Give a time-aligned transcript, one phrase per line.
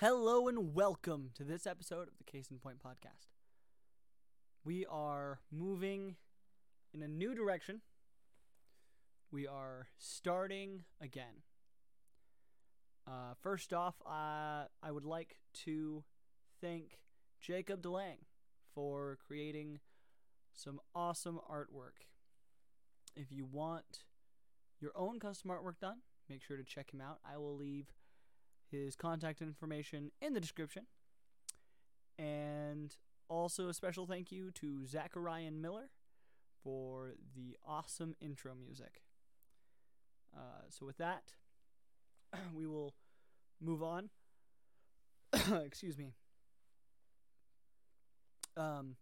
[0.00, 3.26] Hello and welcome to this episode of the Case in Point podcast.
[4.64, 6.16] We are moving
[6.94, 7.82] in a new direction.
[9.30, 11.42] We are starting again.
[13.06, 16.02] Uh, first off, uh, I would like to
[16.62, 16.98] thank
[17.38, 18.24] Jacob DeLang
[18.74, 19.80] for creating
[20.54, 22.06] some awesome artwork.
[23.14, 24.04] If you want
[24.80, 27.18] your own custom artwork done, make sure to check him out.
[27.22, 27.92] I will leave
[28.70, 30.86] his contact information in the description.
[32.18, 32.94] And
[33.28, 35.90] also a special thank you to Zachariah Miller
[36.62, 39.02] for the awesome intro music.
[40.36, 41.22] Uh, so with that,
[42.54, 42.94] we will
[43.60, 44.10] move on.
[45.64, 46.12] Excuse me.
[48.56, 48.96] Um,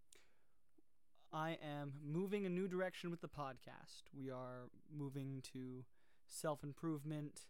[1.32, 4.04] I am moving a new direction with the podcast.
[4.16, 5.84] We are moving to
[6.26, 7.46] self improvement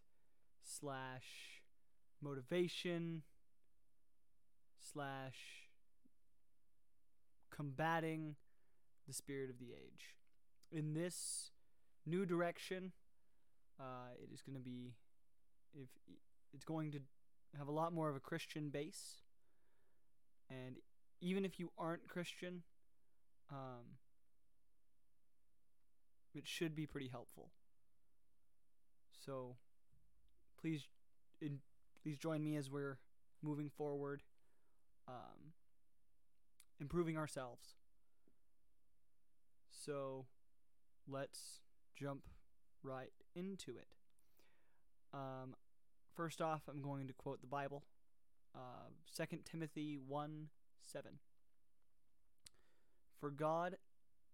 [0.63, 1.58] slash
[2.21, 3.23] motivation
[4.79, 5.67] slash
[7.49, 8.35] combating
[9.07, 10.15] the spirit of the age.
[10.71, 11.51] In this
[12.05, 12.91] new direction,
[13.79, 14.93] uh, it is going to be
[15.73, 15.89] if
[16.53, 16.99] it's going to
[17.57, 19.17] have a lot more of a Christian base,
[20.49, 20.75] and
[21.21, 22.63] even if you aren't Christian,
[23.51, 23.97] um,
[26.33, 27.49] it should be pretty helpful.
[29.25, 29.55] So,
[30.61, 30.87] please,
[31.41, 31.59] in,
[32.01, 32.97] please join me as we're
[33.41, 34.23] moving forward,
[35.07, 35.53] um,
[36.79, 37.75] improving ourselves.
[39.69, 40.25] So,
[41.07, 41.61] let's
[41.95, 42.23] jump
[42.83, 43.87] right into it.
[45.13, 45.55] Um,
[46.15, 47.83] first off, I'm going to quote the Bible,
[48.55, 50.47] uh, 2 Timothy 1
[50.81, 51.11] 7.
[53.19, 53.75] For God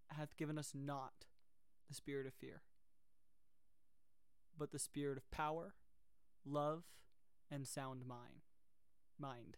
[0.08, 1.26] hath given us not
[1.88, 2.62] the spirit of fear,
[4.56, 5.74] but the spirit of power,
[6.44, 6.84] love,
[7.50, 8.44] and sound mind.
[9.18, 9.56] Mind.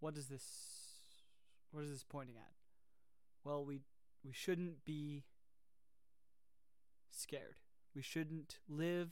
[0.00, 0.44] What is this?
[1.70, 2.52] What is this pointing at?
[3.44, 3.80] Well, we
[4.24, 5.24] we shouldn't be
[7.10, 7.56] scared.
[7.94, 9.10] We shouldn't live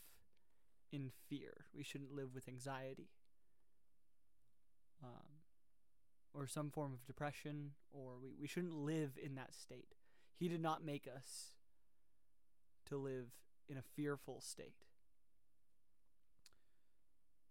[0.91, 1.67] in fear.
[1.75, 3.09] We shouldn't live with anxiety.
[5.03, 5.43] Um,
[6.35, 9.95] or some form of depression, or we, we shouldn't live in that state.
[10.39, 11.53] He did not make us
[12.87, 13.29] to live
[13.69, 14.85] in a fearful state.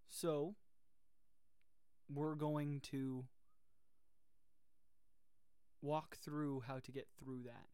[0.07, 0.55] So,
[2.13, 3.25] we're going to
[5.81, 7.67] walk through how to get through that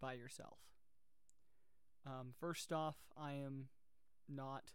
[0.00, 0.58] by yourself.
[2.06, 3.68] Um, first off, I am
[4.28, 4.72] not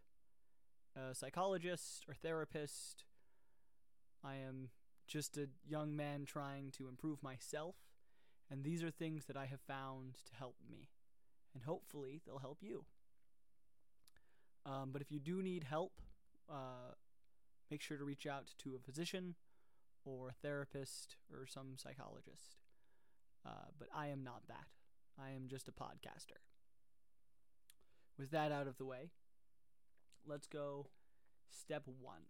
[0.96, 3.06] a psychologist or therapist.
[4.24, 4.70] I am
[5.08, 7.76] just a young man trying to improve myself,
[8.50, 10.90] and these are things that I have found to help me,
[11.54, 12.86] and hopefully they'll help you.
[14.66, 16.00] Um, but if you do need help,
[16.50, 16.94] uh,
[17.70, 19.36] make sure to reach out to a physician
[20.06, 22.58] or a therapist or some psychologist.
[23.46, 24.68] Uh, but I am not that.
[25.20, 26.40] I am just a podcaster.
[28.18, 29.10] With that out of the way,
[30.26, 30.88] let's go
[31.50, 32.24] step one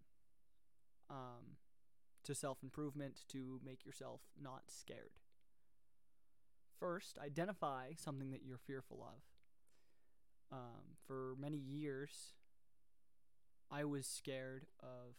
[1.10, 1.56] um,
[2.24, 5.12] to self improvement to make yourself not scared.
[6.78, 10.56] First, identify something that you're fearful of.
[10.56, 12.34] Um, for many years,
[13.70, 15.14] I was scared of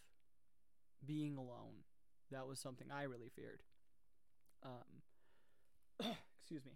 [1.06, 1.84] being alone.
[2.32, 3.62] That was something I really feared.
[4.64, 5.02] Um,
[6.40, 6.74] excuse me.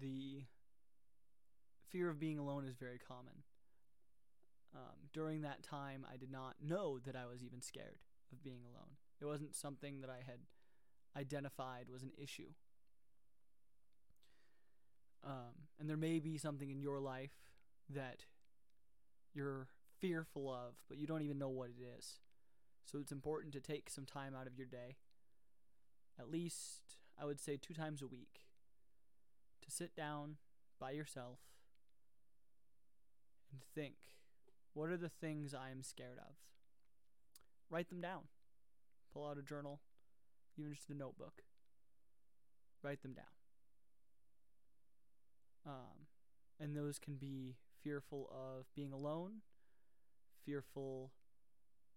[0.00, 0.44] The
[1.88, 3.42] fear of being alone is very common.
[4.74, 7.98] Um, during that time, I did not know that I was even scared
[8.32, 8.96] of being alone.
[9.20, 10.38] It wasn't something that I had
[11.16, 12.50] identified was an issue.
[15.24, 17.34] Um, and there may be something in your life
[17.90, 18.24] that
[19.34, 19.68] you're
[20.00, 22.18] fearful of, but you don't even know what it is.
[22.86, 24.96] So it's important to take some time out of your day,
[26.18, 28.46] at least, I would say, two times a week,
[29.62, 30.36] to sit down
[30.80, 31.38] by yourself
[33.52, 33.94] and think
[34.72, 36.34] what are the things I am scared of?
[37.68, 38.22] Write them down.
[39.12, 39.80] Pull out a journal,
[40.56, 41.42] even just a notebook.
[42.82, 43.24] Write them down.
[45.66, 46.06] Um,
[46.58, 49.42] and those can be fearful of being alone,
[50.44, 51.12] fearful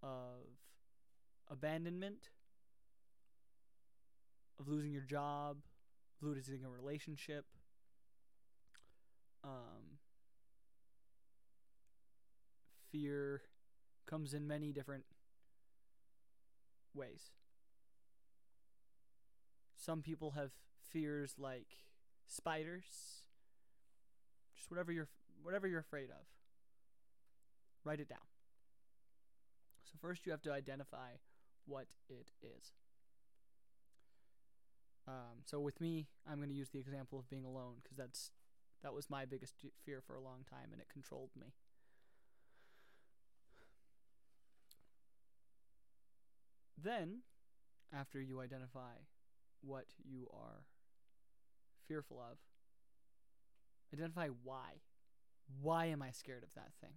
[0.02, 0.46] of
[1.50, 2.30] abandonment,
[4.60, 5.58] of losing your job,
[6.22, 7.46] losing a relationship,
[9.44, 10.00] um,
[12.92, 13.42] fear
[14.06, 15.04] comes in many different
[16.94, 17.32] ways.
[19.84, 20.52] Some people have
[20.92, 21.68] fears like
[22.26, 22.86] spiders,
[24.56, 25.10] just whatever your
[25.42, 26.26] whatever you're afraid of.
[27.84, 28.26] Write it down.
[29.84, 31.10] So first you have to identify
[31.66, 32.72] what it is.
[35.06, 38.32] Um, so with me, I'm going to use the example of being alone because that's
[38.84, 39.56] that was my biggest
[39.86, 41.54] fear for a long time, and it controlled me.
[46.82, 47.24] Then,
[47.94, 48.96] after you identify
[49.66, 50.66] what you are
[51.88, 52.38] fearful of,
[53.94, 54.82] identify why.
[55.62, 56.94] Why am I scared of that thing?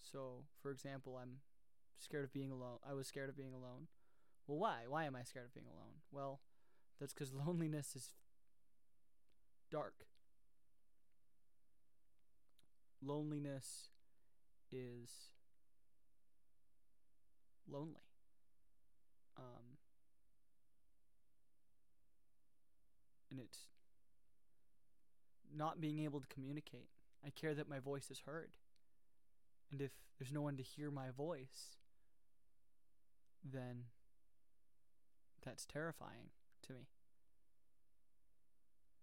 [0.00, 1.38] So, for example, I'm
[1.98, 2.78] scared of being alone.
[2.88, 3.88] I was scared of being alone.
[4.46, 4.80] Well, why?
[4.88, 6.00] Why am I scared of being alone?
[6.10, 6.40] Well,
[7.00, 8.12] that's because loneliness is
[9.70, 10.06] dark.
[13.04, 13.88] Loneliness
[14.70, 15.10] is
[17.68, 18.11] lonely.
[19.36, 19.78] Um,
[23.30, 23.58] and it's
[25.54, 26.88] not being able to communicate.
[27.24, 28.50] I care that my voice is heard.
[29.70, 31.76] And if there's no one to hear my voice,
[33.44, 33.84] then
[35.44, 36.30] that's terrifying
[36.66, 36.88] to me.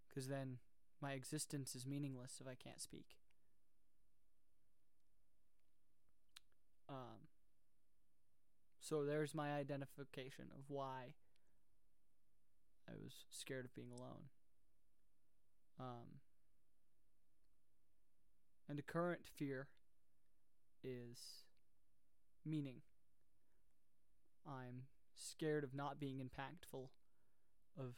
[0.07, 0.57] Because then
[1.01, 3.17] my existence is meaningless if I can't speak.
[6.89, 7.28] Um,
[8.89, 11.13] so there's my identification of why
[12.87, 14.29] I was scared of being alone.
[15.79, 16.21] Um,
[18.67, 19.67] and the current fear
[20.83, 21.19] is
[22.43, 22.77] meaning.
[24.47, 26.87] I'm scared of not being impactful,
[27.77, 27.93] of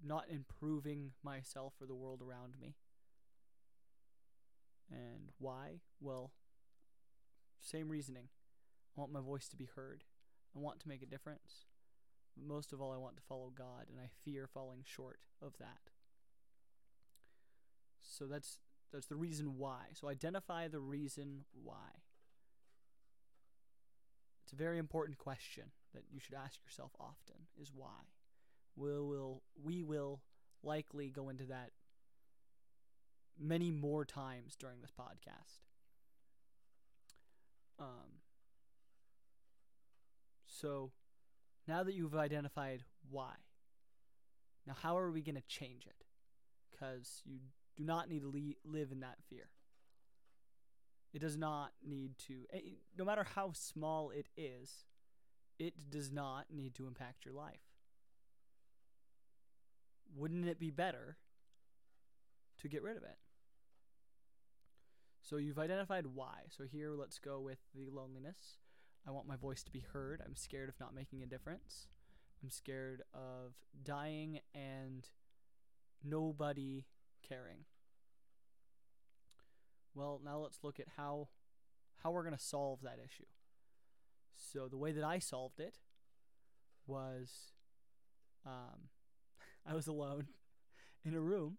[0.00, 2.76] not improving myself or the world around me.
[4.88, 5.80] And why?
[6.00, 6.30] Well,
[7.60, 8.28] same reasoning.
[8.96, 10.04] I want my voice to be heard.
[10.54, 11.66] I want to make a difference.
[12.36, 15.58] But most of all, I want to follow God, and I fear falling short of
[15.58, 15.90] that.
[18.00, 18.58] So that's
[18.92, 19.86] that's the reason why.
[19.92, 22.02] So identify the reason why.
[24.44, 28.12] It's a very important question that you should ask yourself often is why.
[28.76, 30.20] We'll, will we will
[30.62, 31.70] likely go into that
[33.38, 35.60] many more times during this podcast.
[37.78, 38.20] Um,
[40.60, 40.90] so
[41.68, 43.32] now that you've identified why,
[44.66, 46.04] now how are we going to change it?
[46.70, 47.38] Because you
[47.76, 49.48] do not need to le- live in that fear.
[51.12, 52.46] It does not need to,
[52.98, 54.84] no matter how small it is,
[55.58, 57.60] it does not need to impact your life.
[60.14, 61.16] Wouldn't it be better
[62.60, 63.16] to get rid of it?
[65.22, 66.44] So you've identified why.
[66.48, 68.58] So here, let's go with the loneliness.
[69.06, 70.20] I want my voice to be heard.
[70.24, 71.86] I'm scared of not making a difference.
[72.42, 73.54] I'm scared of
[73.84, 75.08] dying and
[76.04, 76.86] nobody
[77.26, 77.64] caring.
[79.94, 81.28] Well, now let's look at how
[82.02, 83.24] how we're going to solve that issue.
[84.34, 85.76] So the way that I solved it
[86.86, 87.52] was
[88.44, 88.90] um,
[89.66, 90.26] I was alone
[91.04, 91.58] in a room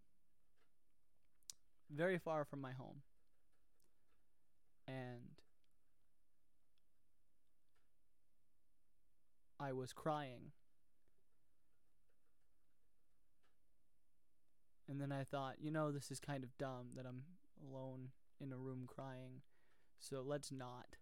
[1.90, 3.02] very far from my home.
[4.88, 5.42] And
[9.68, 10.52] I was crying.
[14.90, 17.24] And then I thought, you know, this is kind of dumb that I'm
[17.62, 19.42] alone in a room crying.
[20.00, 20.96] So let's not.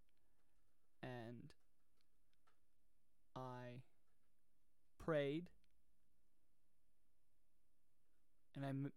[1.03, 1.51] And
[3.35, 3.81] I
[4.97, 5.49] prayed.
[8.55, 8.93] And I m-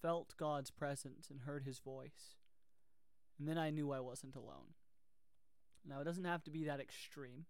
[0.00, 2.36] felt God's presence and heard his voice.
[3.38, 4.74] And then I knew I wasn't alone.
[5.88, 7.46] Now, it doesn't have to be that extreme.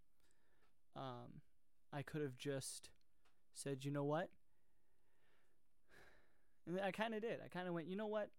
[0.96, 1.40] Um,
[1.92, 2.90] I could have just
[3.54, 4.30] said, you know what?
[6.66, 7.40] And I kind of did.
[7.44, 8.30] I kind of went, you know what?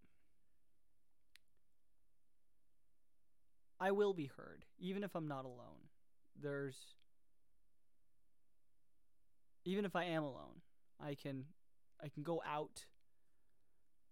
[3.80, 5.88] I will be heard, even if I'm not alone.
[6.40, 6.76] There's.
[9.64, 10.60] Even if I am alone,
[11.00, 11.44] I can,
[12.02, 12.84] I can go out,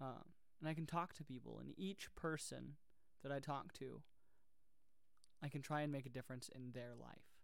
[0.00, 0.24] um,
[0.60, 1.58] and I can talk to people.
[1.60, 2.76] And each person
[3.22, 4.02] that I talk to,
[5.42, 7.34] I can try and make a difference in their life,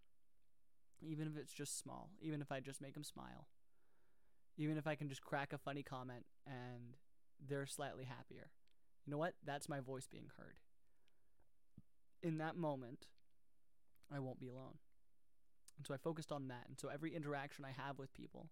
[1.03, 2.11] even if it's just small.
[2.21, 3.47] Even if I just make them smile
[4.59, 6.97] even if I can just crack a funny comment and
[7.49, 8.51] they're slightly happier.
[9.07, 9.35] You know what?
[9.47, 10.59] That's my voice being heard.
[12.23, 13.07] In that moment,
[14.13, 14.79] I won't be alone.
[15.77, 16.65] And so I focused on that.
[16.69, 18.51] And so every interaction I have with people,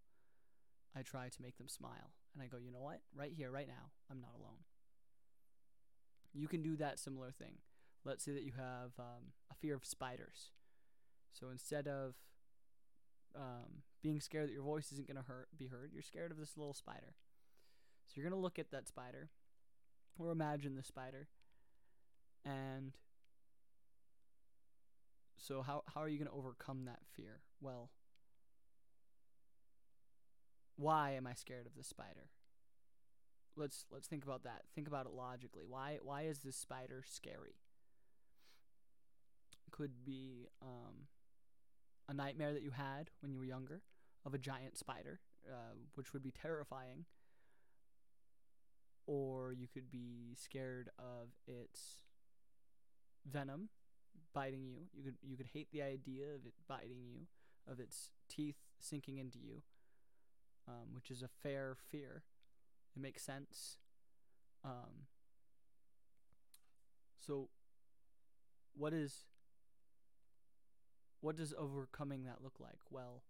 [0.97, 2.15] I try to make them smile.
[2.33, 3.01] And I go, you know what?
[3.15, 4.63] Right here, right now, I'm not alone.
[6.33, 7.57] You can do that similar thing.
[8.07, 10.53] Let's say that you have um, a fear of spiders.
[11.33, 12.15] So instead of
[13.37, 15.25] um, being scared that your voice isn't going to
[15.57, 15.91] be heard.
[15.93, 17.15] You're scared of this little spider.
[18.07, 19.31] So you're going to look at that spider
[20.19, 21.29] or imagine the spider.
[22.45, 22.93] And
[25.37, 27.41] so how how are you going to overcome that fear?
[27.61, 27.91] Well,
[30.77, 32.31] why am I scared of the spider?
[33.57, 34.63] Let's let's think about that.
[34.75, 35.65] Think about it logically.
[35.69, 37.57] Why why is this spider scary?
[39.77, 41.09] Could be um,
[42.09, 43.83] a nightmare that you had when you were younger
[44.25, 47.05] of a giant spider, uh, which would be terrifying.
[49.07, 52.03] Or you could be scared of its
[53.25, 53.69] venom
[54.33, 54.83] biting you.
[54.95, 57.27] You could you could hate the idea of it biting you,
[57.71, 59.63] of its teeth sinking into you,
[60.69, 62.23] um, which is a fair fear.
[62.97, 63.79] It makes sense.
[64.65, 65.07] Um,
[67.19, 67.49] so,
[68.77, 69.27] what is
[71.21, 72.79] what does overcoming that look like?
[72.91, 73.23] Well,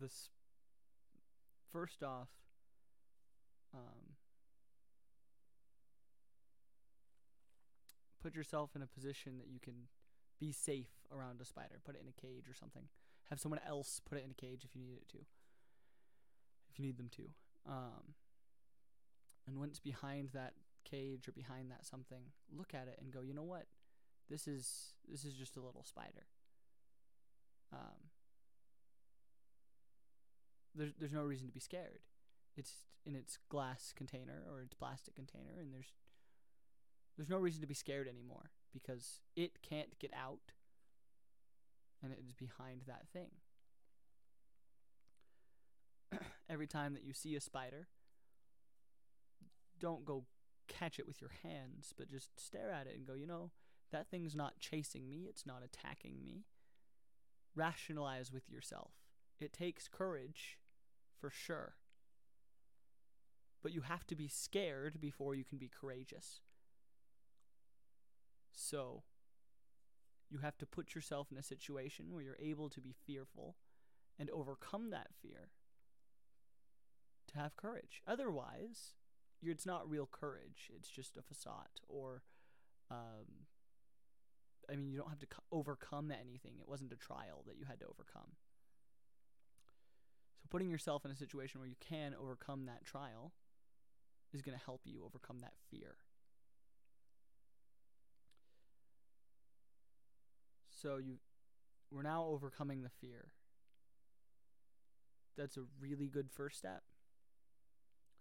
[0.00, 0.30] this
[1.72, 2.28] first off,
[3.74, 4.16] um,
[8.22, 9.88] put yourself in a position that you can
[10.38, 11.80] be safe around a spider.
[11.84, 12.84] Put it in a cage or something.
[13.30, 15.18] Have someone else put it in a cage if you need it to.
[16.70, 17.22] If you need them to.
[17.68, 18.14] Um,
[19.46, 20.54] and it's behind that
[20.84, 22.22] cage or behind that something,
[22.56, 23.66] look at it and go, you know what?
[24.30, 26.26] This is this is just a little spider.
[27.72, 28.10] Um,
[30.74, 32.00] there's there's no reason to be scared.
[32.56, 32.72] It's
[33.06, 35.92] in its glass container or its plastic container, and there's
[37.16, 40.52] there's no reason to be scared anymore because it can't get out,
[42.02, 43.30] and it is behind that thing.
[46.50, 47.88] Every time that you see a spider,
[49.80, 50.24] don't go
[50.68, 53.50] catch it with your hands, but just stare at it and go, you know,
[53.90, 56.44] that thing's not chasing me, it's not attacking me.
[57.54, 58.92] Rationalize with yourself.
[59.40, 60.58] It takes courage,
[61.20, 61.74] for sure.
[63.62, 66.40] But you have to be scared before you can be courageous.
[68.52, 69.02] So,
[70.30, 73.56] you have to put yourself in a situation where you're able to be fearful
[74.18, 75.50] and overcome that fear
[77.28, 78.02] to have courage.
[78.06, 78.94] Otherwise,
[79.42, 82.22] it's not real courage, it's just a facade or
[82.90, 83.46] um,
[84.70, 86.54] I mean, you don't have to co- overcome anything.
[86.60, 88.36] It wasn't a trial that you had to overcome.
[90.42, 93.32] So putting yourself in a situation where you can overcome that trial
[94.32, 95.96] is going to help you overcome that fear.
[100.70, 101.18] So you
[101.90, 103.32] we're now overcoming the fear.
[105.36, 106.82] That's a really good first step.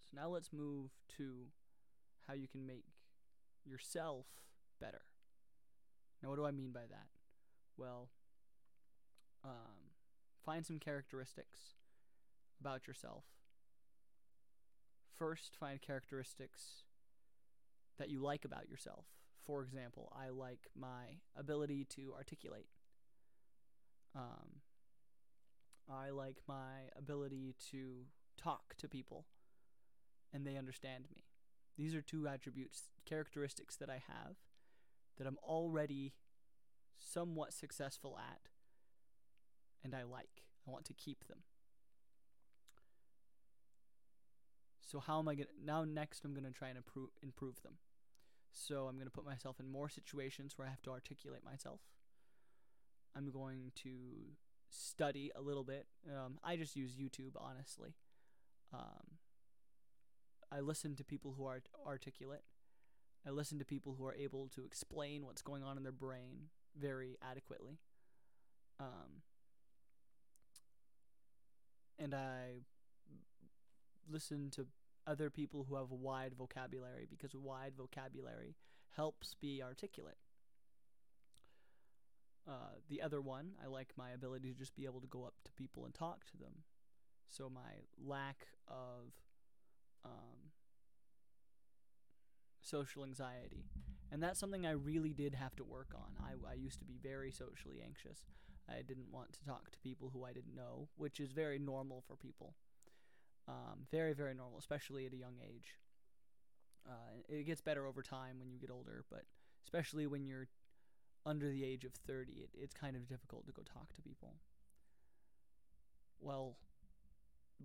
[0.09, 1.47] So now let's move to
[2.27, 2.85] how you can make
[3.65, 4.25] yourself
[4.79, 5.06] better.
[6.21, 7.07] Now, what do I mean by that?
[7.77, 8.09] Well,
[9.43, 9.91] um,
[10.43, 11.59] find some characteristics
[12.59, 13.23] about yourself.
[15.17, 16.83] First, find characteristics
[17.97, 19.05] that you like about yourself.
[19.45, 22.67] For example, I like my ability to articulate.
[24.15, 24.61] Um,
[25.89, 28.05] I like my ability to
[28.37, 29.25] talk to people
[30.33, 31.23] and they understand me.
[31.77, 34.35] These are two attributes, characteristics that I have
[35.17, 36.13] that I'm already
[36.99, 38.49] somewhat successful at
[39.83, 40.43] and I like.
[40.67, 41.39] I want to keep them.
[44.81, 47.61] So how am I going to now next I'm going to try and improve improve
[47.61, 47.73] them.
[48.51, 51.81] So I'm going to put myself in more situations where I have to articulate myself.
[53.15, 54.35] I'm going to
[54.69, 55.87] study a little bit.
[56.07, 57.95] Um, I just use YouTube, honestly.
[58.73, 59.17] Um,
[60.51, 62.43] I listen to people who are articulate.
[63.27, 66.49] I listen to people who are able to explain what's going on in their brain
[66.79, 67.77] very adequately.
[68.79, 69.21] Um,
[71.99, 72.61] and I
[74.09, 74.67] listen to
[75.05, 78.55] other people who have a wide vocabulary because wide vocabulary
[78.95, 80.17] helps be articulate.
[82.47, 85.33] Uh, the other one, I like my ability to just be able to go up
[85.43, 86.63] to people and talk to them.
[87.27, 89.11] So my lack of
[90.05, 90.46] um,
[92.67, 93.65] social anxiety.
[94.11, 96.15] And that's something I really did have to work on.
[96.23, 98.25] I, I used to be very socially anxious.
[98.69, 102.03] I didn't want to talk to people who I didn't know, which is very normal
[102.07, 102.53] for people.
[103.47, 105.75] Um, very, very normal, especially at a young age.
[106.87, 109.23] Uh, it gets better over time when you get older, but
[109.63, 110.47] especially when you're
[111.25, 114.35] under the age of 30, it, it's kind of difficult to go talk to people.
[116.19, 116.57] Well,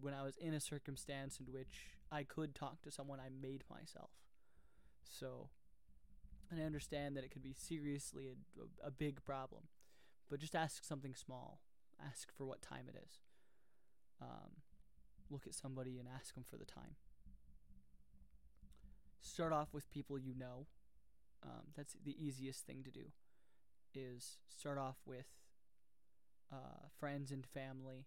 [0.00, 3.64] when I was in a circumstance in which I could talk to someone, I made
[3.70, 4.10] myself.
[5.02, 5.48] So,
[6.50, 9.64] and I understand that it could be seriously a, a, a big problem,
[10.30, 11.60] but just ask something small.
[12.04, 13.18] Ask for what time it is.
[14.20, 14.62] Um,
[15.30, 16.96] look at somebody and ask them for the time.
[19.20, 20.66] Start off with people you know.
[21.44, 23.12] Um, that's the easiest thing to do.
[23.94, 25.26] Is start off with
[26.52, 28.06] uh, friends and family,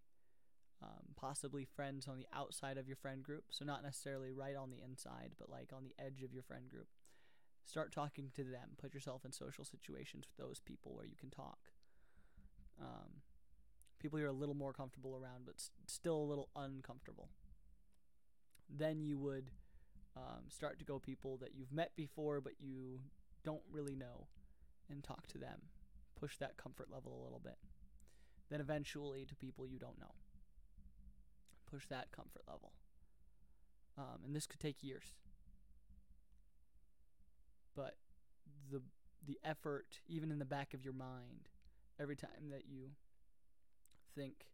[0.82, 3.46] um, possibly friends on the outside of your friend group.
[3.50, 6.70] So not necessarily right on the inside, but like on the edge of your friend
[6.70, 6.88] group.
[7.66, 8.72] Start talking to them.
[8.78, 11.58] Put yourself in social situations with those people where you can talk.
[12.80, 13.22] Um,
[14.00, 15.56] people you're a little more comfortable around, but
[15.88, 17.30] still a little uncomfortable.
[18.70, 19.52] Then you would
[20.16, 23.00] um, start to go people that you've met before, but you
[23.44, 24.28] don't really know,
[24.90, 25.62] and talk to them.
[26.20, 27.58] Push that comfort level a little bit.
[28.50, 30.14] Then eventually to people you don't know.
[31.90, 32.72] That comfort level.
[33.98, 35.16] Um, and this could take years.
[37.76, 37.98] But
[38.72, 38.82] the
[39.26, 41.50] the effort, even in the back of your mind,
[42.00, 42.92] every time that you
[44.16, 44.48] think,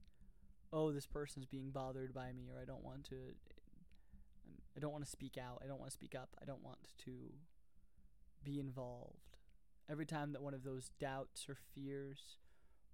[0.71, 3.35] "Oh, this person's being bothered by me," or "I don't want to,"
[4.75, 5.61] I don't want to speak out.
[5.63, 6.35] I don't want to speak up.
[6.41, 7.33] I don't want to
[8.43, 9.37] be involved.
[9.89, 12.37] Every time that one of those doubts or fears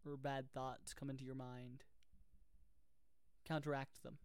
[0.05, 1.83] or bad thoughts come into your mind,
[3.47, 4.17] counteract them.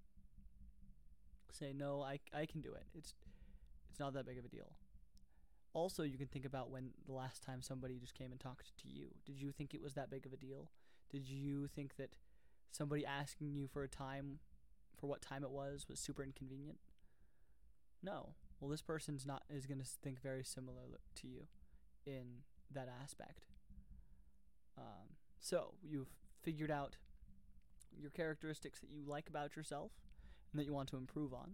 [1.50, 2.86] Say, "No, I I can do it.
[2.94, 3.14] It's
[3.90, 4.72] it's not that big of a deal."
[5.74, 8.88] Also, you can think about when the last time somebody just came and talked to
[8.88, 9.08] you.
[9.24, 10.70] Did you think it was that big of a deal?
[11.10, 12.10] Did you think that
[12.70, 14.40] somebody asking you for a time,
[14.98, 16.78] for what time it was, was super inconvenient?
[18.02, 18.34] No.
[18.60, 21.46] Well, this person's not is going to think very similar to you
[22.06, 23.46] in that aspect.
[24.76, 26.10] Um, so you've
[26.42, 26.96] figured out
[28.00, 29.92] your characteristics that you like about yourself
[30.52, 31.52] and that you want to improve on.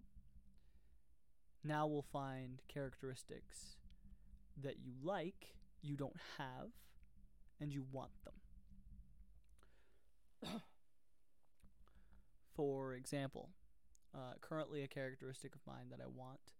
[1.64, 3.76] Now we'll find characteristics
[4.62, 6.70] that you like, you don't have,
[7.60, 8.34] and you want them.
[12.56, 13.50] For example,
[14.14, 16.54] uh, currently a characteristic of mine that I want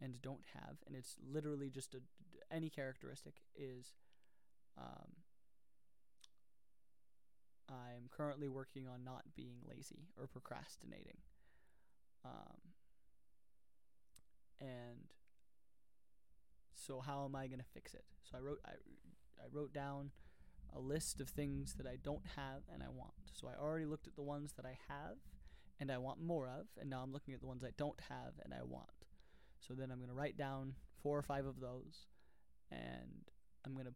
[0.00, 2.00] and don't have, and it's literally just a
[2.50, 3.94] any characteristic is
[4.76, 5.12] um,
[7.72, 11.18] I'm currently working on not being lazy or procrastinating.
[12.24, 12.72] Um,
[14.60, 15.12] and
[16.74, 18.04] so how am I going to fix it?
[18.22, 18.72] So I wrote I,
[19.40, 20.10] I wrote down
[20.74, 23.12] a list of things that I don't have and I want.
[23.32, 25.16] So I already looked at the ones that I have
[25.80, 28.34] and I want more of, and now I'm looking at the ones I don't have
[28.44, 28.88] and I want.
[29.58, 32.06] So then I'm going to write down four or five of those
[32.70, 33.28] and
[33.64, 33.94] I'm going to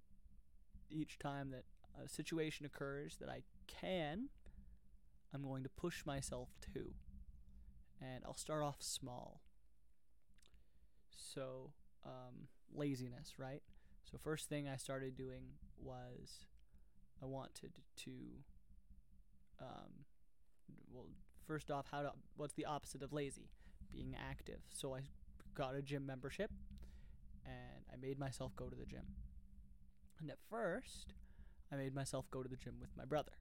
[0.90, 1.64] each time that
[2.02, 4.28] a situation occurs that I can,
[5.34, 6.92] I'm going to push myself to.
[8.00, 9.42] And I'll start off small.
[11.10, 11.72] So,
[12.04, 13.62] um, laziness, right?
[14.10, 15.44] So, first thing I started doing
[15.78, 16.46] was
[17.22, 17.72] I wanted
[18.04, 18.10] to,
[19.60, 20.04] um,
[20.92, 21.06] well,
[21.46, 23.48] first off, how what's the opposite of lazy?
[23.92, 24.60] Being active.
[24.72, 25.00] So, I
[25.54, 26.50] got a gym membership
[27.44, 29.06] and I made myself go to the gym.
[30.20, 31.14] And at first,
[31.72, 33.32] I made myself go to the gym with my brother.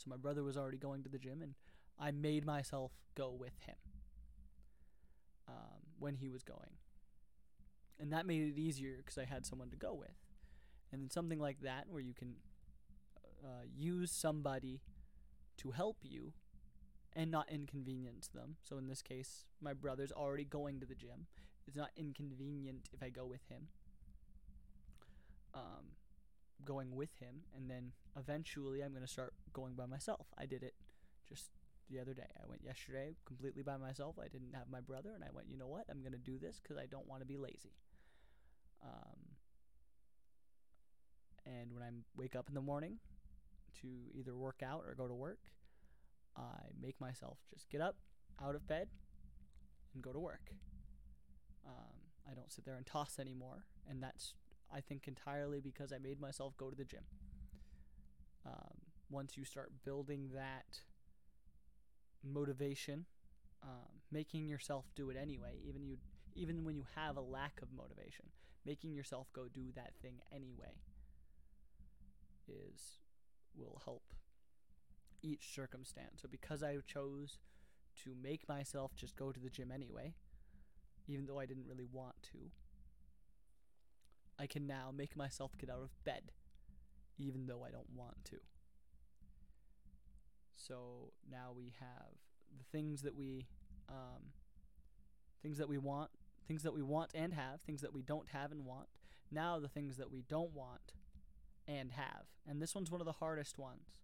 [0.00, 1.54] So my brother was already going to the gym, and
[1.98, 3.76] I made myself go with him
[5.46, 6.78] um, when he was going.
[7.98, 10.16] And that made it easier because I had someone to go with.
[10.90, 12.36] And then something like that, where you can
[13.44, 14.80] uh, use somebody
[15.58, 16.32] to help you
[17.12, 18.56] and not inconvenience them.
[18.62, 21.26] So in this case, my brother's already going to the gym.
[21.66, 23.68] It's not inconvenient if I go with him.
[25.54, 25.96] Um,
[26.64, 30.26] going with him, and then eventually I'm going to start going by myself.
[30.38, 30.74] I did it
[31.28, 31.50] just
[31.90, 32.30] the other day.
[32.42, 34.16] I went yesterday completely by myself.
[34.18, 35.84] I didn't have my brother, and I went, you know what?
[35.90, 37.74] I'm going to do this because I don't want to be lazy.
[38.82, 39.36] Um,
[41.44, 42.98] and when I wake up in the morning
[43.82, 45.40] to either work out or go to work,
[46.36, 47.96] I make myself just get up
[48.42, 48.88] out of bed
[49.94, 50.52] and go to work.
[51.66, 54.34] Um, I don't sit there and toss anymore, and that's
[54.72, 57.04] I think entirely because I made myself go to the gym.
[58.46, 58.78] Um,
[59.10, 60.80] once you start building that
[62.22, 63.06] motivation,
[63.62, 65.98] um, making yourself do it anyway, even you
[66.36, 68.26] even when you have a lack of motivation,
[68.64, 70.78] making yourself go do that thing anyway
[72.48, 72.98] is
[73.56, 74.02] will help
[75.22, 76.22] each circumstance.
[76.22, 77.38] So because I chose
[78.04, 80.14] to make myself just go to the gym anyway,
[81.08, 82.38] even though I didn't really want to,
[84.40, 86.32] I can now make myself get out of bed,
[87.18, 88.38] even though I don't want to.
[90.56, 92.14] So now we have
[92.56, 93.48] the things that we,
[93.88, 94.32] um,
[95.42, 96.10] things that we want,
[96.48, 98.88] things that we want and have, things that we don't have and want.
[99.30, 100.92] Now the things that we don't want
[101.68, 102.24] and have.
[102.48, 104.00] And this one's one of the hardest ones.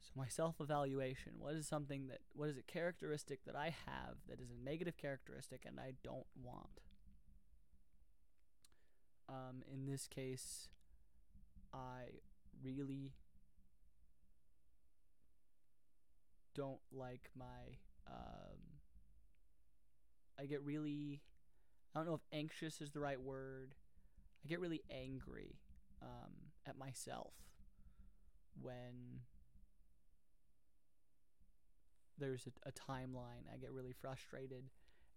[0.00, 4.40] So my self-evaluation, what is something that what is a characteristic that I have that
[4.40, 6.80] is a negative characteristic and I don't want?
[9.28, 10.68] Um, in this case,
[11.74, 12.20] I
[12.62, 13.12] really
[16.54, 18.58] don't like my um,
[20.38, 21.22] I get really
[21.94, 23.74] I don't know if anxious is the right word.
[24.44, 25.56] I get really angry
[26.02, 26.32] um,
[26.66, 27.32] at myself
[28.60, 29.20] when
[32.18, 33.44] there's a, a timeline.
[33.52, 34.64] I get really frustrated,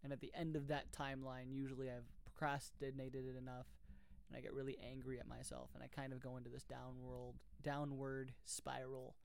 [0.04, 3.68] and at the end of that timeline, usually I've procrastinated it enough,
[4.30, 7.34] and I get really angry at myself, and I kind of go into this downward
[7.62, 9.16] downward spiral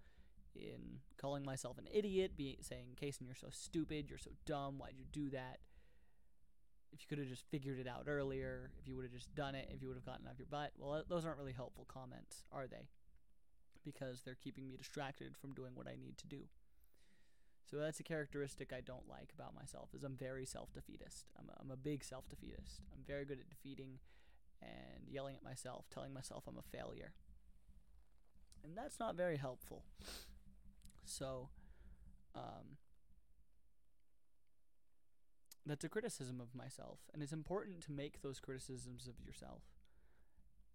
[0.55, 4.95] in calling myself an idiot, be saying, Kayson, you're so stupid, you're so dumb, why'd
[4.97, 5.59] you do that?
[6.93, 9.57] If you could have just figured it out earlier, if you would have just done
[9.57, 10.71] it, if you would have gotten off your butt.
[10.79, 12.89] Well, those aren't really helpful comments, are they?
[13.85, 16.43] Because they're keeping me distracted from doing what I need to do.
[17.69, 21.27] So that's a characteristic I don't like about myself is I'm very self-defeatist.
[21.39, 22.83] I'm a, I'm a big self-defeatist.
[22.93, 23.99] I'm very good at defeating
[24.63, 27.13] and yelling at myself, telling myself I'm a failure.
[28.65, 29.85] And that's not very helpful.
[31.05, 31.51] So,
[32.35, 32.79] um,
[35.67, 39.63] that's a criticism of myself, and it's important to make those criticisms of yourself.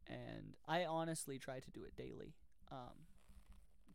[0.07, 2.33] And I honestly try to do it daily,
[2.71, 3.05] um,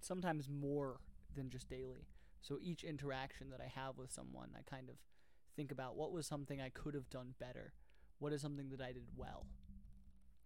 [0.01, 1.01] sometimes more
[1.35, 2.07] than just daily.
[2.41, 4.97] So each interaction that I have with someone, I kind of
[5.57, 7.73] think about what was something I could have done better,
[8.19, 9.47] what is something that I did well,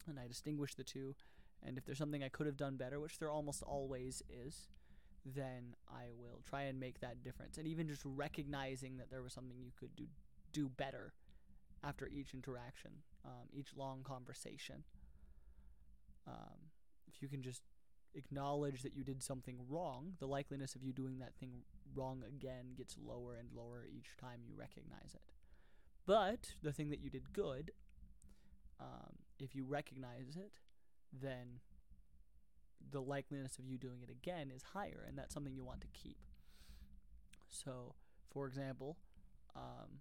[0.09, 1.14] and I distinguish the two.
[1.64, 4.68] And if there's something I could have done better, which there almost always is,
[5.25, 7.59] then I will try and make that difference.
[7.59, 10.07] And even just recognizing that there was something you could do
[10.53, 11.12] do better
[11.85, 12.90] after each interaction,
[13.25, 14.85] um, each long conversation.
[16.27, 16.71] Um,
[17.07, 17.62] if you can just
[18.14, 21.51] acknowledge that you did something wrong, the likeliness of you doing that thing
[21.94, 25.33] wrong again gets lower and lower each time you recognize it.
[26.07, 27.71] But the thing that you did good,
[28.81, 30.53] um, if you recognize it,
[31.12, 31.61] then
[32.91, 35.88] the likeliness of you doing it again is higher, and that's something you want to
[35.88, 36.19] keep.
[37.49, 37.95] So,
[38.33, 38.97] for example,
[39.57, 40.01] um,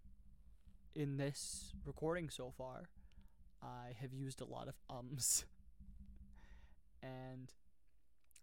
[0.95, 2.89] in this recording so far,
[3.61, 5.45] I have used a lot of ums.
[7.01, 7.53] and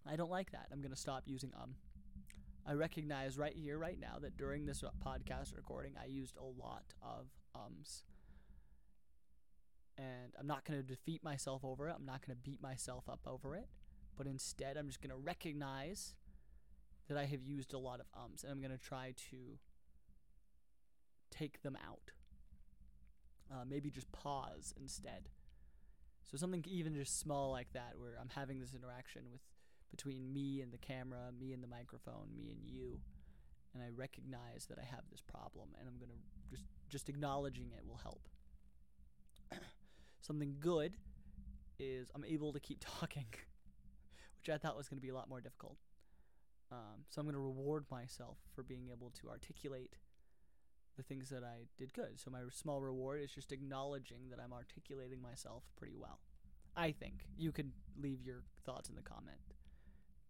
[0.06, 0.68] I don't like that.
[0.72, 1.74] I'm going to stop using um.
[2.66, 6.94] I recognize right here, right now, that during this podcast recording, I used a lot
[7.02, 8.04] of ums.
[9.96, 11.94] And I'm not going to defeat myself over it.
[11.96, 13.68] I'm not going to beat myself up over it
[14.16, 16.14] but instead I'm just going to recognize
[17.08, 19.58] that I have used a lot of ums and I'm going to try to
[21.30, 22.12] take them out.
[23.52, 25.28] Uh, maybe just pause instead.
[26.24, 29.42] So something even just small like that, where I'm having this interaction with
[29.90, 33.00] between me and the camera, me and the microphone, me and you,
[33.74, 36.18] and I recognize that I have this problem, and I'm gonna
[36.50, 38.28] just just acknowledging it will help.
[40.24, 40.96] something good
[41.78, 43.26] is I'm able to keep talking
[44.44, 45.78] which I thought was going to be a lot more difficult.
[46.70, 49.96] Um, so I'm going to reward myself for being able to articulate
[50.96, 52.20] the things that I did good.
[52.20, 56.20] So my small reward is just acknowledging that I'm articulating myself pretty well.
[56.76, 59.38] I think you could leave your thoughts in the comment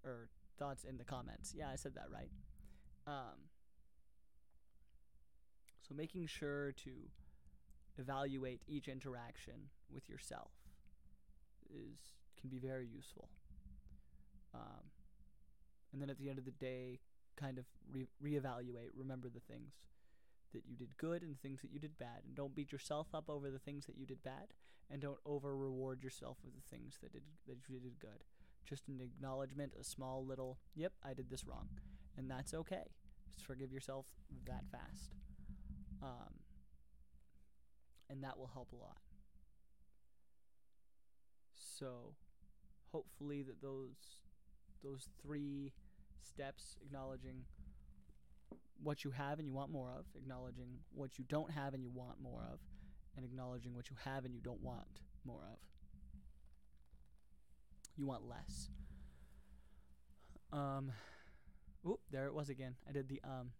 [0.04, 0.28] or
[0.59, 1.52] thoughts in the comments.
[1.57, 2.30] Yeah, I said that right.
[3.07, 3.50] Um,
[5.83, 6.90] so making sure to
[7.98, 10.50] evaluate each interaction with yourself
[11.70, 11.98] is
[12.40, 13.28] can be very useful.
[14.54, 14.90] Um,
[15.92, 17.00] and then at the end of the day,
[17.37, 19.72] kind of re- reevaluate, remember the things
[20.52, 23.28] that you did good and things that you did bad, and don't beat yourself up
[23.28, 24.54] over the things that you did bad,
[24.90, 28.24] and don't over reward yourself with the things that did that you did good.
[28.64, 31.68] Just an acknowledgement, a small little, yep, I did this wrong,
[32.16, 32.90] and that's okay.
[33.33, 34.07] Just forgive yourself
[34.46, 35.14] that fast,
[36.02, 36.43] um,
[38.25, 38.99] that will help a lot.
[41.55, 42.15] So,
[42.93, 44.19] hopefully that those
[44.83, 45.73] those three
[46.23, 47.45] steps acknowledging
[48.83, 51.91] what you have and you want more of, acknowledging what you don't have and you
[51.93, 52.59] want more of,
[53.17, 55.59] and acknowledging what you have and you don't want more of.
[57.97, 58.69] You want less.
[60.53, 60.93] Um,
[61.89, 62.75] oop, there it was again.
[62.89, 63.51] I did the um.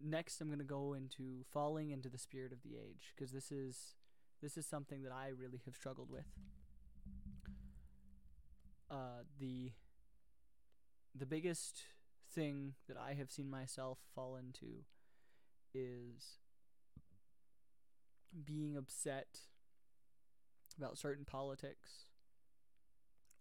[0.00, 3.94] Next, I'm gonna go into falling into the spirit of the age because this is
[4.42, 6.26] this is something that I really have struggled with.
[8.90, 9.72] Uh, the
[11.14, 11.82] the biggest
[12.32, 14.84] thing that I have seen myself fall into
[15.74, 16.38] is
[18.44, 19.40] being upset
[20.76, 22.04] about certain politics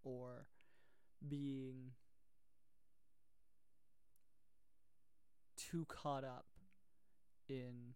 [0.03, 0.47] or
[1.27, 1.91] being
[5.75, 6.45] too caught up
[7.49, 7.93] in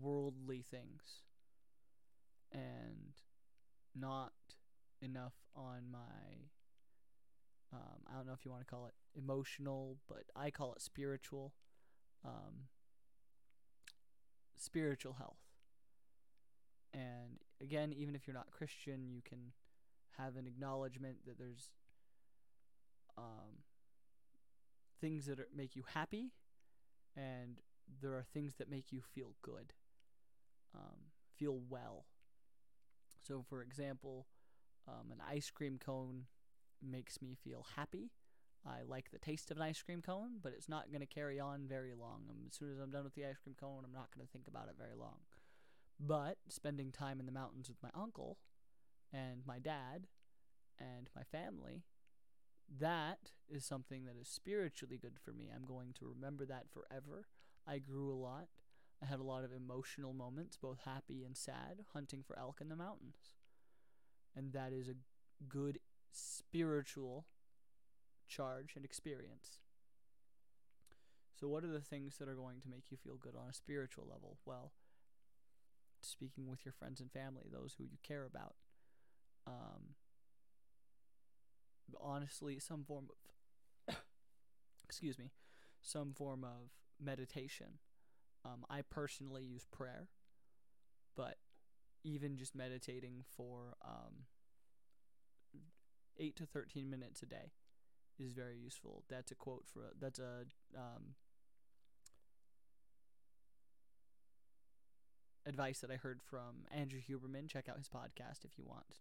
[0.00, 1.22] worldly things
[2.50, 3.14] and
[3.94, 4.32] not
[5.00, 6.48] enough on my
[7.72, 10.82] um, I don't know if you want to call it emotional, but I call it
[10.82, 11.54] spiritual
[12.24, 12.66] um,
[14.58, 15.38] spiritual health.
[16.92, 19.52] And again, even if you're not Christian, you can
[20.18, 21.70] have an acknowledgement that there's
[23.16, 23.62] um,
[25.00, 26.32] things that are, make you happy,
[27.16, 27.60] and
[28.00, 29.72] there are things that make you feel good,
[30.74, 32.06] um, feel well.
[33.26, 34.26] So, for example,
[34.88, 36.24] um, an ice cream cone
[36.82, 38.10] makes me feel happy.
[38.66, 41.40] I like the taste of an ice cream cone, but it's not going to carry
[41.40, 42.22] on very long.
[42.30, 44.32] Um, as soon as I'm done with the ice cream cone, I'm not going to
[44.32, 45.18] think about it very long.
[45.98, 48.38] But spending time in the mountains with my uncle
[49.12, 50.06] and my dad
[50.78, 51.82] and my family,
[52.80, 55.50] that is something that is spiritually good for me.
[55.54, 57.26] I'm going to remember that forever.
[57.66, 58.48] I grew a lot.
[59.02, 62.68] I had a lot of emotional moments, both happy and sad, hunting for elk in
[62.68, 63.34] the mountains.
[64.36, 64.94] And that is a
[65.48, 65.80] good
[66.12, 67.26] spiritual
[68.28, 69.58] charge and experience.
[71.38, 73.52] So, what are the things that are going to make you feel good on a
[73.52, 74.38] spiritual level?
[74.46, 74.72] Well,
[76.00, 78.54] speaking with your friends and family, those who you care about.
[79.46, 79.96] Um,
[82.00, 83.06] honestly, some form
[83.88, 83.94] of,
[84.84, 85.30] excuse me,
[85.80, 87.78] some form of meditation.
[88.44, 90.08] Um, I personally use prayer,
[91.16, 91.36] but
[92.04, 94.26] even just meditating for um,
[96.18, 97.52] 8 to 13 minutes a day
[98.18, 99.04] is very useful.
[99.08, 100.44] That's a quote for that's a
[100.76, 101.14] um,
[105.46, 107.48] advice that I heard from Andrew Huberman.
[107.48, 109.00] Check out his podcast if you want.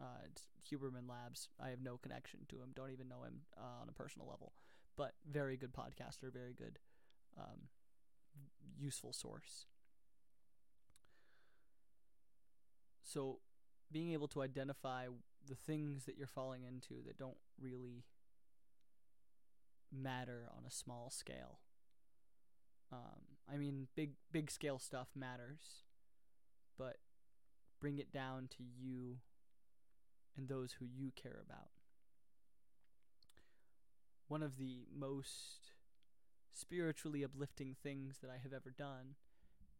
[0.00, 1.48] Uh, it's Huberman Labs.
[1.60, 2.70] I have no connection to him.
[2.74, 4.52] Don't even know him uh, on a personal level,
[4.96, 6.32] but very good podcaster.
[6.32, 6.78] Very good,
[7.38, 7.68] um,
[8.78, 9.66] useful source.
[13.02, 13.38] So,
[13.90, 15.06] being able to identify
[15.48, 18.04] the things that you're falling into that don't really
[19.92, 21.60] matter on a small scale.
[22.92, 25.84] Um, I mean, big big scale stuff matters,
[26.78, 26.98] but
[27.80, 29.16] bring it down to you
[30.36, 31.68] and those who you care about.
[34.28, 35.72] One of the most
[36.52, 39.14] spiritually uplifting things that I have ever done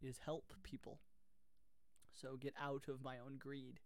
[0.03, 1.01] is help people.
[2.13, 3.81] So get out of my own greed.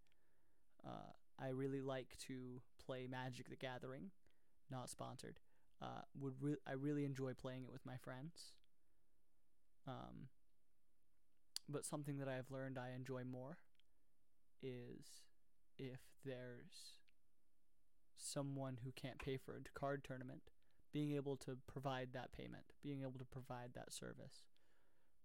[0.87, 4.11] Uh, I really like to play Magic the Gathering,
[4.71, 5.41] not sponsored.
[5.81, 8.53] Uh, would re- I really enjoy playing it with my friends.
[9.89, 10.29] Um,
[11.69, 13.59] but something that I've learned I enjoy more
[14.63, 15.07] is
[15.81, 16.97] if there's
[18.19, 20.43] someone who can't pay for a card tournament,
[20.93, 24.45] being able to provide that payment, being able to provide that service.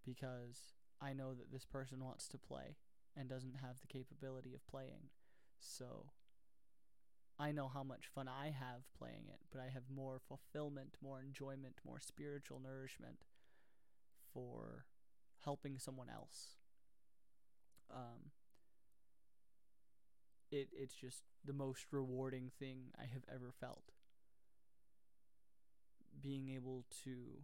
[0.06, 2.78] Because I know that this person wants to play
[3.18, 5.10] and doesn't have the capability of playing.
[5.60, 6.06] So
[7.38, 11.22] I know how much fun I have playing it, but I have more fulfillment, more
[11.22, 13.26] enjoyment, more spiritual nourishment
[14.34, 14.86] for
[15.44, 16.56] helping someone else.
[17.94, 18.32] Um,
[20.52, 23.92] it it's just the most rewarding thing I have ever felt.
[26.22, 27.44] Being able to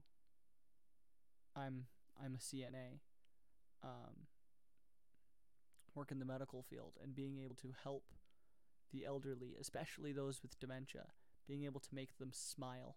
[1.55, 1.85] I'm
[2.23, 2.99] I'm a CNA.
[3.83, 4.27] Um,
[5.95, 8.03] work in the medical field and being able to help
[8.93, 11.07] the elderly, especially those with dementia,
[11.47, 12.95] being able to make them smile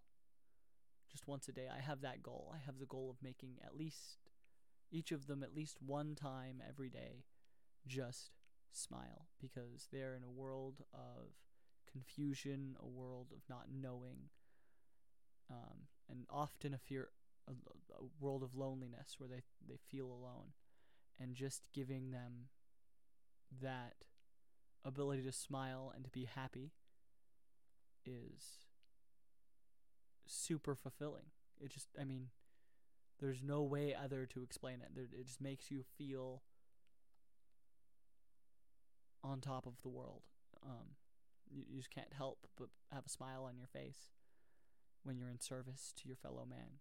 [1.11, 1.69] just once a day.
[1.75, 2.53] I have that goal.
[2.55, 4.19] I have the goal of making at least
[4.91, 7.25] each of them at least one time every day
[7.87, 8.31] just
[8.77, 11.33] smile because they're in a world of
[11.91, 14.31] confusion, a world of not knowing,
[15.51, 17.09] um, and often a fear,
[17.49, 20.53] a, a world of loneliness where they they feel alone,
[21.21, 22.49] and just giving them
[23.63, 23.95] that
[24.85, 26.73] ability to smile and to be happy
[28.05, 28.65] is
[30.27, 31.25] super fulfilling.
[31.61, 32.29] It just, I mean,
[33.21, 34.91] there's no way other to explain it.
[34.99, 36.43] It just makes you feel
[39.25, 40.23] on top of the world.
[40.65, 40.95] Um,
[41.51, 44.11] you, you just can't help but have a smile on your face
[45.03, 46.79] when you're in service to your fellow man.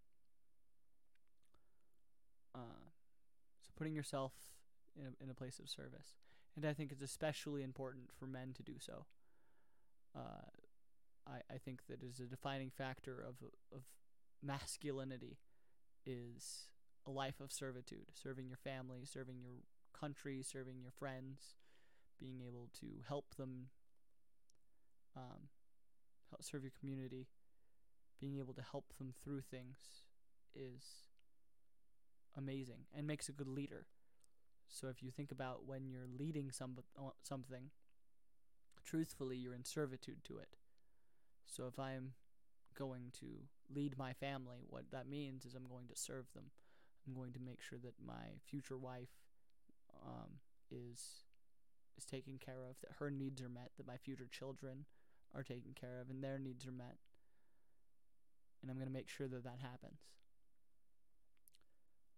[2.53, 2.91] Uh,
[3.61, 4.33] so putting yourself
[4.95, 6.13] in a, in a place of service
[6.55, 9.05] and I think it's especially important for men to do so.
[10.15, 10.45] Uh,
[11.27, 13.35] I I think that is a defining factor of
[13.73, 13.83] of
[14.41, 15.37] masculinity
[16.05, 16.67] is
[17.05, 19.63] a life of servitude, serving your family, serving your
[19.99, 21.55] country, serving your friends,
[22.19, 23.67] being able to help them
[25.15, 25.49] um,
[26.29, 27.27] help serve your community,
[28.19, 29.77] being able to help them through things
[30.55, 31.09] is
[32.37, 33.85] amazing and makes a good leader.
[34.67, 36.77] So if you think about when you're leading some
[37.21, 37.69] something,
[38.83, 40.55] truthfully you're in servitude to it.
[41.45, 42.13] So if I'm
[42.73, 43.27] going to
[43.73, 46.45] lead my family, what that means is I'm going to serve them.
[47.07, 49.11] I'm going to make sure that my future wife
[50.05, 50.39] um,
[50.71, 51.12] is
[52.13, 54.85] taken care of, that her needs are met, that my future children
[55.35, 56.97] are taken care of, and their needs are met.
[58.61, 59.99] And I'm going to make sure that that happens.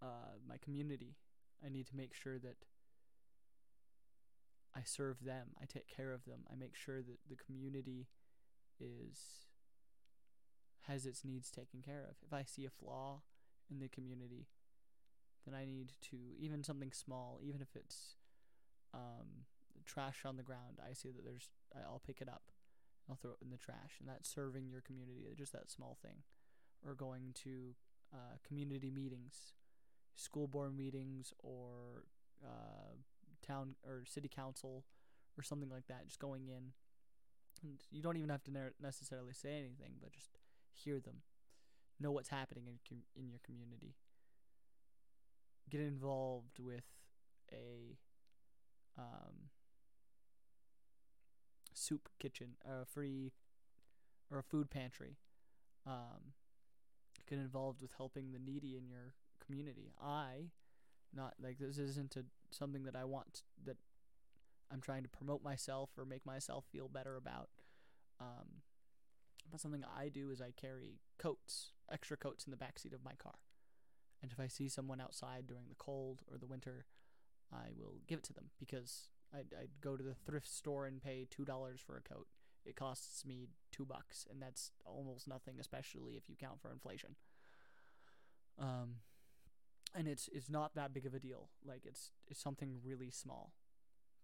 [0.01, 1.15] Uh, my community,
[1.65, 2.58] I need to make sure that
[4.75, 8.08] I serve them, I take care of them, I make sure that the community
[8.79, 9.47] is
[10.81, 12.17] has its needs taken care of.
[12.23, 13.21] If I see a flaw
[13.71, 14.47] in the community,
[15.45, 18.15] then I need to even something small, even if it's
[18.93, 19.45] um,
[19.86, 20.80] trash on the ground.
[20.82, 22.43] I see that there's, I'll pick it up,
[23.10, 25.26] I'll throw it in the trash, and that's serving your community.
[25.38, 26.24] Just that small thing,
[26.86, 27.76] or going to
[28.13, 29.54] uh, community meetings,
[30.15, 32.06] school board meetings, or
[32.43, 32.95] uh,
[33.45, 34.86] town or city council,
[35.38, 36.08] or something like that.
[36.08, 36.74] Just going in,
[37.63, 40.30] and you don't even have to ne- necessarily say anything, but just
[40.74, 41.21] hear them,
[42.00, 43.95] know what's happening in com- in your community.
[45.69, 46.86] Get involved with
[47.52, 47.98] a
[48.98, 49.50] um,
[51.86, 53.32] soup kitchen, a free
[54.32, 55.17] or a food pantry.
[55.86, 56.34] Um,
[57.30, 59.13] get involved with helping the needy in your
[59.45, 59.93] community.
[60.02, 60.52] I,
[61.13, 63.78] not like this isn't a, something that I want that
[64.71, 67.50] I'm trying to promote myself or make myself feel better about.
[68.19, 68.62] Um,
[69.52, 73.04] but something I do is I carry coats, extra coats in the back seat of
[73.04, 73.36] my car.
[74.21, 76.86] And if I see someone outside during the cold or the winter,
[77.54, 81.02] I will give it to them because I'd, I'd go to the thrift store and
[81.02, 81.46] pay $2
[81.80, 82.28] for a coat.
[82.66, 87.16] It costs me 2 bucks and that's almost nothing especially if you count for inflation.
[88.60, 88.96] Um
[89.94, 91.50] and it's it's not that big of a deal.
[91.64, 93.54] Like it's it's something really small.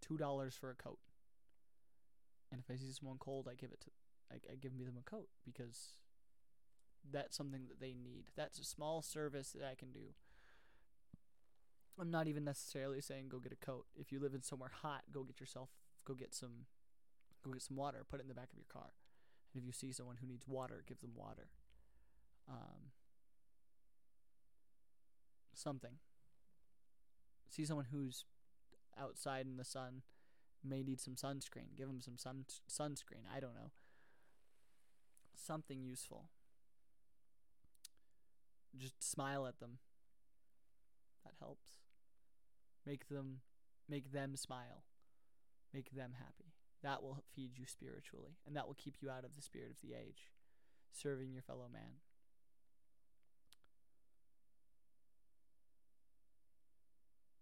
[0.07, 0.99] $2 for a coat.
[2.51, 3.91] And if I see someone cold, I give it to
[4.31, 5.93] I, I give them a coat because
[7.09, 8.25] that's something that they need.
[8.35, 10.13] That's a small service that I can do.
[11.99, 13.85] I'm not even necessarily saying go get a coat.
[13.95, 15.69] If you live in somewhere hot, go get yourself
[16.05, 16.65] go get some
[17.43, 18.91] go get some water, put it in the back of your car.
[19.53, 21.47] And if you see someone who needs water, give them water.
[22.47, 22.91] Um,
[25.53, 25.95] something.
[27.49, 28.25] See someone who's
[28.99, 30.03] outside in the sun,
[30.63, 31.75] may need some sunscreen.
[31.75, 33.25] Give them some sun sunscreen.
[33.35, 33.71] I don't know
[35.35, 36.25] something useful.
[38.77, 39.79] Just smile at them.
[41.25, 41.80] That helps.
[42.85, 43.39] Make them
[43.87, 44.83] make them smile.
[45.73, 46.53] Make them happy.
[46.83, 49.81] That will feed you spiritually and that will keep you out of the spirit of
[49.81, 50.31] the age,
[50.91, 52.01] serving your fellow man.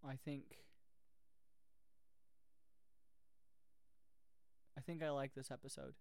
[0.08, 0.44] I think
[4.78, 5.94] I think I like this episode.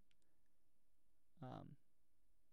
[1.43, 1.75] Um,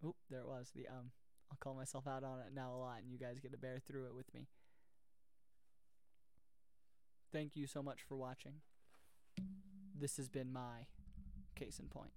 [0.04, 0.72] oop, there it was.
[0.74, 1.12] The um,
[1.50, 3.78] I'll call myself out on it now a lot, and you guys get to bear
[3.86, 4.48] through it with me.
[7.36, 8.62] Thank you so much for watching.
[9.94, 10.86] This has been my
[11.54, 12.12] case in point.